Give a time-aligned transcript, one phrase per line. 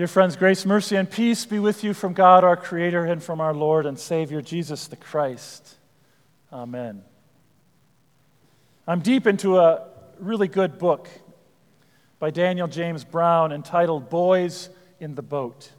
[0.00, 3.38] Dear friends, grace, mercy, and peace be with you from God our Creator and from
[3.38, 5.76] our Lord and Savior Jesus the Christ.
[6.50, 7.02] Amen.
[8.88, 11.10] I'm deep into a really good book
[12.18, 15.70] by Daniel James Brown entitled Boys in the Boat.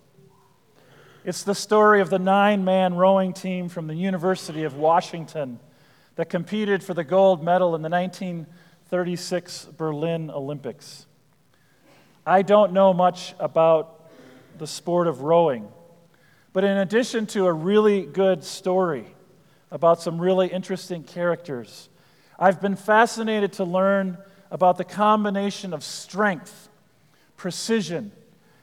[1.25, 5.59] It's the story of the nine man rowing team from the University of Washington
[6.15, 11.07] that competed for the gold medal in the 1936 Berlin Olympics.
[12.23, 13.97] I don't know much about
[14.61, 15.67] the sport of rowing.
[16.53, 19.07] But in addition to a really good story
[19.71, 21.89] about some really interesting characters,
[22.37, 24.19] I've been fascinated to learn
[24.51, 26.69] about the combination of strength,
[27.37, 28.11] precision,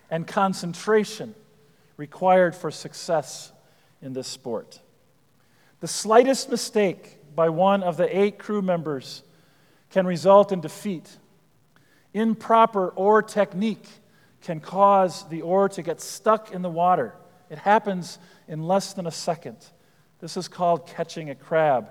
[0.09, 1.35] and concentration
[1.97, 3.51] required for success
[4.01, 4.79] in this sport.
[5.81, 9.25] The slightest mistake by one of the eight crew members
[9.91, 11.17] can result in defeat.
[12.15, 13.89] Improper oar technique
[14.43, 17.15] can cause the oar to get stuck in the water.
[17.51, 19.57] It happens in less than a second.
[20.21, 21.91] This is called catching a crab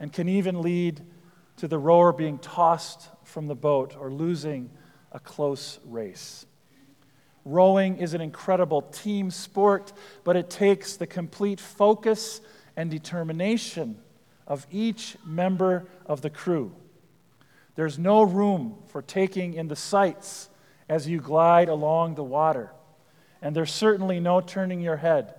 [0.00, 1.02] and can even lead
[1.56, 4.70] to the rower being tossed from the boat or losing
[5.12, 6.46] a close race.
[7.44, 9.92] Rowing is an incredible team sport,
[10.24, 12.40] but it takes the complete focus
[12.76, 13.98] and determination
[14.46, 16.74] of each member of the crew.
[17.76, 20.48] There's no room for taking in the sights
[20.88, 22.70] as you glide along the water.
[23.40, 25.34] And there's certainly no turning your head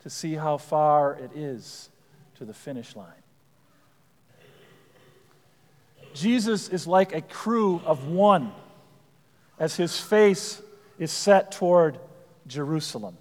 [0.00, 1.90] to see how far it is
[2.36, 3.12] to the finish line.
[6.14, 8.52] Jesus is like a crew of one
[9.58, 10.60] as his face
[10.98, 11.98] is set toward
[12.46, 13.16] Jerusalem.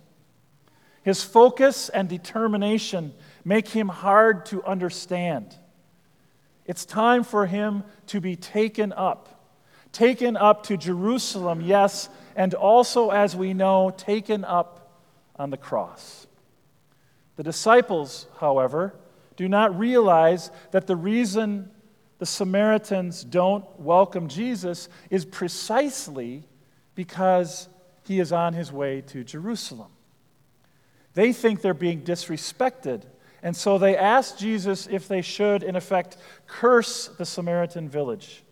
[1.03, 3.13] His focus and determination
[3.45, 5.55] make him hard to understand.
[6.65, 9.38] It's time for him to be taken up
[9.91, 15.01] taken up to Jerusalem, yes, and also, as we know, taken up
[15.35, 16.27] on the cross.
[17.35, 18.93] The disciples, however,
[19.35, 21.71] do not realize that the reason
[22.17, 26.43] the Samaritans don't welcome Jesus is precisely
[26.95, 27.69] because
[28.03, 29.91] he is on his way to Jerusalem.
[31.13, 33.03] They think they're being disrespected,
[33.41, 38.43] and so they ask Jesus if they should, in effect, curse the Samaritan village.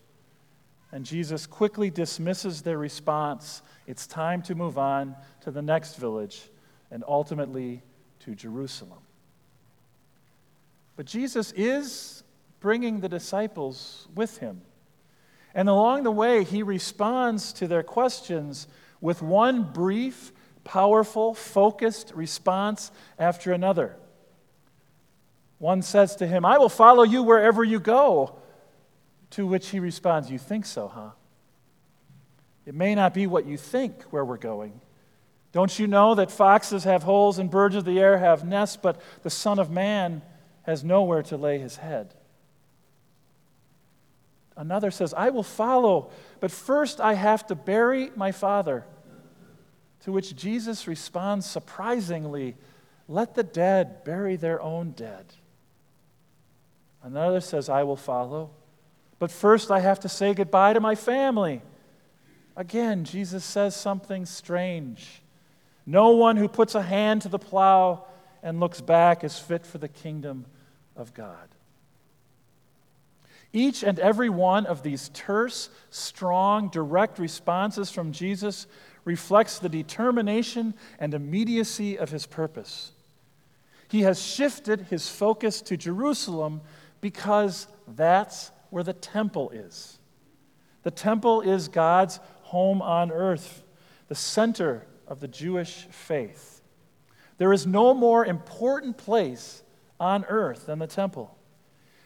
[0.92, 3.62] And Jesus quickly dismisses their response.
[3.88, 6.50] It's time to move on to the next village
[6.92, 7.84] and ultimately
[8.22, 9.00] to Jerusalem.
[10.96, 12.24] But Jesus is
[12.60, 14.62] bringing the disciples with him.
[15.54, 18.68] And along the way, he responds to their questions
[19.02, 20.32] with one brief,
[20.64, 23.96] powerful, focused response after another.
[25.60, 28.38] One says to him, I will follow you wherever you go.
[29.32, 31.12] To which he responds, You think so, huh?
[32.66, 34.82] It may not be what you think where we're going.
[35.54, 39.02] Don't you know that foxes have holes and birds of the air have nests, but
[39.24, 40.22] the Son of Man
[40.64, 42.14] has nowhere to lay his head?
[44.58, 46.10] Another says, I will follow,
[46.40, 48.86] but first I have to bury my father.
[50.02, 52.56] To which Jesus responds surprisingly,
[53.08, 55.26] Let the dead bury their own dead.
[57.04, 58.50] Another says, I will follow,
[59.20, 61.62] but first, I have to say goodbye to my family.
[62.56, 65.22] Again, Jesus says something strange.
[65.86, 68.06] No one who puts a hand to the plow
[68.44, 70.46] and looks back is fit for the kingdom
[70.96, 71.48] of God.
[73.54, 78.68] Each and every one of these terse, strong, direct responses from Jesus
[79.06, 82.92] reflects the determination and immediacy of his purpose.
[83.88, 86.62] He has shifted his focus to Jerusalem
[87.00, 90.00] because that's where the temple is.
[90.84, 93.64] The temple is God's home on earth,
[94.08, 96.62] the center of the Jewish faith.
[97.38, 99.64] There is no more important place
[100.00, 101.38] on earth than the temple.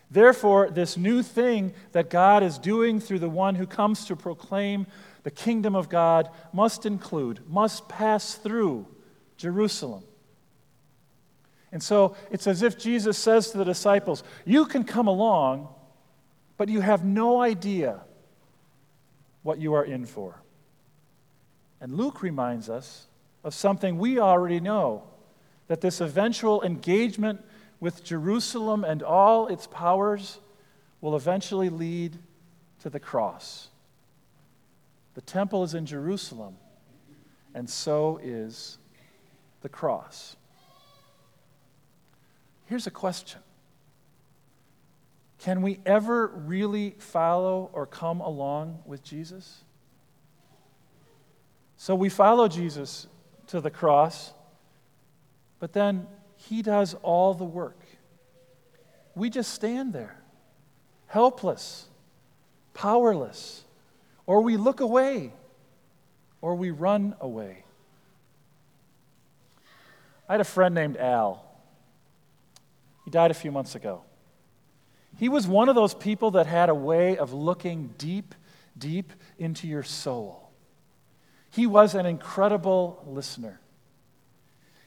[0.09, 4.87] Therefore, this new thing that God is doing through the one who comes to proclaim
[5.23, 8.87] the kingdom of God must include, must pass through
[9.37, 10.03] Jerusalem.
[11.71, 15.69] And so it's as if Jesus says to the disciples, You can come along
[16.61, 18.01] but you have no idea
[19.41, 20.43] what you are in for.
[21.79, 23.07] And Luke reminds us
[23.43, 25.01] of something we already know
[25.69, 27.43] that this eventual engagement
[27.79, 30.37] with Jerusalem and all its powers
[31.01, 32.19] will eventually lead
[32.83, 33.69] to the cross.
[35.15, 36.57] The temple is in Jerusalem,
[37.55, 38.77] and so is
[39.63, 40.35] the cross.
[42.67, 43.41] Here's a question
[45.41, 49.63] can we ever really follow or come along with Jesus?
[51.77, 53.07] So we follow Jesus
[53.47, 54.33] to the cross,
[55.57, 56.05] but then
[56.35, 57.79] He does all the work.
[59.15, 60.21] We just stand there,
[61.07, 61.87] helpless,
[62.75, 63.63] powerless,
[64.27, 65.33] or we look away,
[66.39, 67.63] or we run away.
[70.29, 71.43] I had a friend named Al.
[73.05, 74.03] He died a few months ago.
[75.17, 78.33] He was one of those people that had a way of looking deep,
[78.77, 80.49] deep into your soul.
[81.51, 83.59] He was an incredible listener.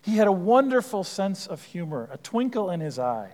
[0.02, 3.32] He had a wonderful sense of humor, a twinkle in his eye.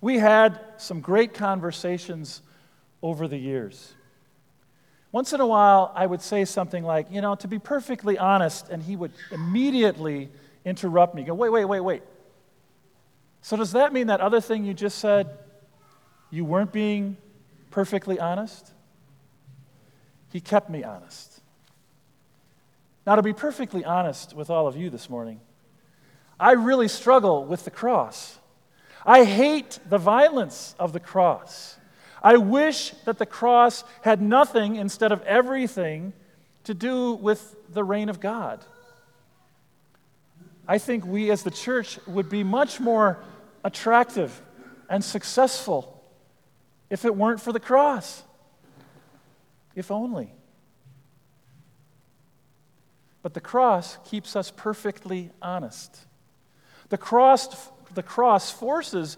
[0.00, 2.42] We had some great conversations
[3.02, 3.94] over the years.
[5.12, 8.68] Once in a while, I would say something like, you know, to be perfectly honest,
[8.68, 10.28] and he would immediately
[10.64, 12.02] interrupt me, go, wait, wait, wait, wait.
[13.40, 15.38] So, does that mean that other thing you just said,
[16.34, 17.16] you weren't being
[17.70, 18.72] perfectly honest?
[20.32, 21.40] He kept me honest.
[23.06, 25.40] Now, to be perfectly honest with all of you this morning,
[26.40, 28.36] I really struggle with the cross.
[29.06, 31.76] I hate the violence of the cross.
[32.20, 36.14] I wish that the cross had nothing instead of everything
[36.64, 38.64] to do with the reign of God.
[40.66, 43.22] I think we as the church would be much more
[43.62, 44.42] attractive
[44.90, 45.93] and successful
[46.90, 48.22] if it weren't for the cross.
[49.74, 50.32] If only.
[53.22, 56.06] But the cross keeps us perfectly honest.
[56.90, 59.16] The cross, the cross forces,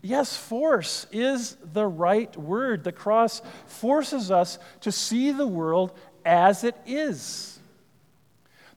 [0.00, 2.84] yes, force is the right word.
[2.84, 5.92] The cross forces us to see the world
[6.24, 7.58] as it is.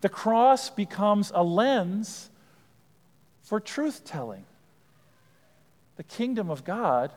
[0.02, 2.30] The cross becomes a lens
[3.44, 4.46] for truth telling.
[5.98, 7.12] The kingdom of God,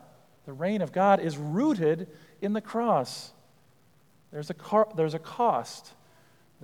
[0.46, 2.08] the reign of God, is rooted
[2.41, 3.32] in the cross.
[4.31, 5.93] There's a, car, there's a cost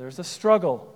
[0.00, 0.94] there's a struggle.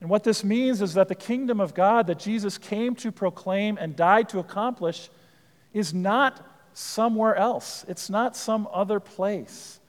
[0.00, 3.78] And what this means is that the kingdom of God that Jesus came to proclaim
[3.80, 5.08] and died to accomplish
[5.72, 9.80] is not somewhere else, it's not some other place.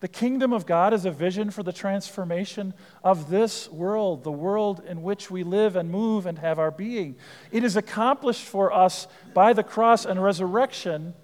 [0.00, 2.74] The kingdom of God is a vision for the transformation
[3.04, 7.14] of this world, the world in which we live and move and have our being.
[7.52, 11.14] It is accomplished for us by the cross and resurrection,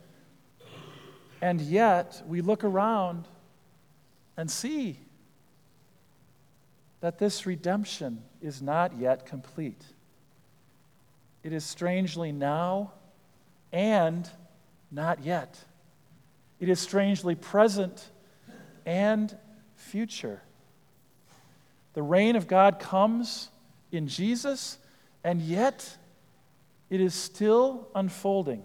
[1.40, 3.28] and yet we look around
[4.36, 4.98] and see
[7.00, 9.84] that this redemption is not yet complete.
[11.42, 12.92] It is strangely now
[13.72, 14.28] and
[14.90, 15.58] not yet.
[16.60, 18.10] It is strangely present
[18.84, 19.36] and
[19.76, 20.42] future.
[21.94, 23.50] The reign of God comes
[23.92, 24.78] in Jesus,
[25.22, 25.96] and yet
[26.90, 28.62] it is still unfolding.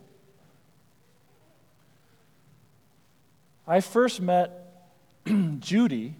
[3.67, 4.91] I first met
[5.59, 6.15] Judy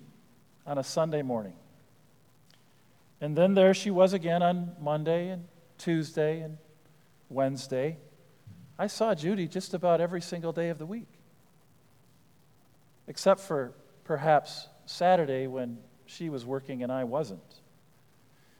[0.66, 1.54] on a Sunday morning.
[3.20, 5.46] And then there she was again on Monday and
[5.78, 6.58] Tuesday and
[7.30, 7.98] Wednesday.
[8.80, 11.08] I saw Judy just about every single day of the week,
[13.08, 13.74] except for
[14.04, 17.42] perhaps Saturday when she was working and I wasn't.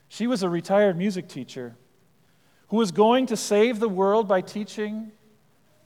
[0.08, 1.76] She was a retired music teacher
[2.68, 5.12] who was going to save the world by teaching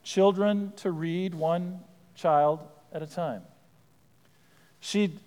[0.02, 1.80] children to read one
[2.14, 2.60] child
[2.92, 3.42] at a time.
[4.80, 5.18] She'd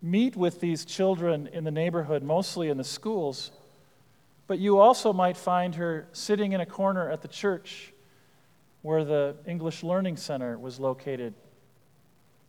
[0.00, 3.50] meet with these children in the neighborhood, mostly in the schools,
[4.46, 7.92] but you also might find her sitting in a corner at the church
[8.82, 11.34] where the English Learning Center was located.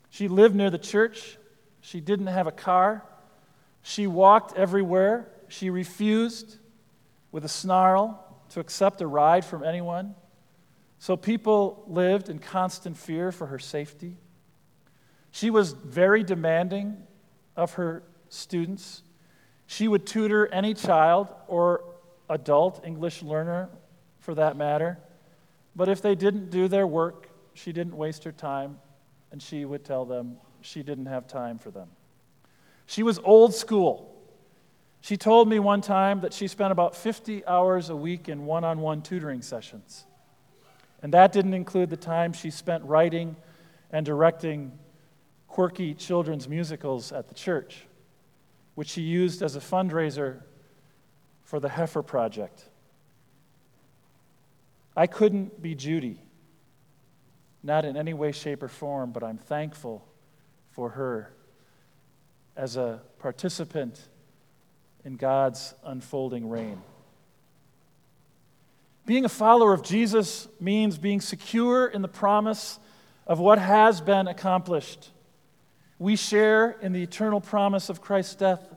[0.09, 1.37] She lived near the church.
[1.81, 3.03] She didn't have a car.
[3.83, 5.27] She walked everywhere.
[5.47, 6.57] She refused,
[7.31, 8.19] with a snarl,
[8.49, 10.15] to accept a ride from anyone.
[10.99, 14.15] So people lived in constant fear for her safety.
[15.33, 16.95] She was very demanding
[17.55, 19.01] of her students.
[19.65, 21.83] She would tutor any child or
[22.29, 23.69] adult English learner
[24.19, 24.99] for that matter.
[25.75, 28.77] But if they didn't do their work, she didn't waste her time,
[29.31, 31.89] and she would tell them she didn't have time for them.
[32.85, 34.15] She was old school.
[35.01, 38.63] She told me one time that she spent about 50 hours a week in one
[38.63, 40.05] on one tutoring sessions.
[41.01, 43.35] And that didn't include the time she spent writing
[43.91, 44.77] and directing
[45.53, 47.85] quirky children's musicals at the church,
[48.73, 50.41] which she used as a fundraiser
[51.43, 52.65] for the Heifer Project.
[54.97, 56.19] I couldn't be Judy,
[57.61, 60.03] not in any way, shape, or form, but I'm thankful
[60.71, 61.31] for her
[62.55, 64.01] as a participant
[65.05, 66.81] in God's unfolding reign.
[69.05, 72.79] Being a follower of Jesus means being secure in the promise
[73.27, 75.11] of what has been accomplished
[76.03, 78.75] we share in the eternal promise of Christ's death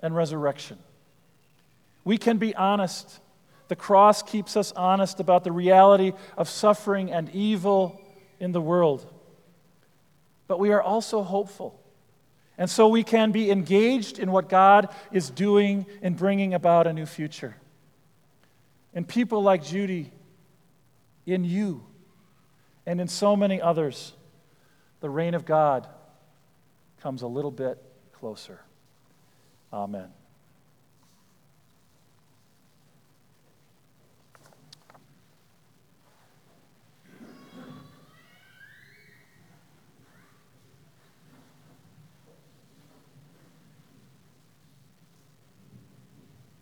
[0.00, 0.76] and resurrection.
[2.02, 3.20] We can be honest.
[3.68, 8.00] The cross keeps us honest about the reality of suffering and evil
[8.40, 9.08] in the world.
[10.48, 11.80] But we are also hopeful.
[12.58, 16.92] And so we can be engaged in what God is doing in bringing about a
[16.92, 17.54] new future.
[18.92, 20.10] And people like Judy,
[21.24, 21.84] in you,
[22.84, 24.12] and in so many others,
[24.98, 25.86] the reign of God
[27.04, 27.76] comes a little bit
[28.14, 28.62] closer.
[29.70, 30.08] Amen.